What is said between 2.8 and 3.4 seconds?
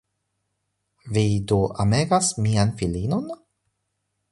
filinon?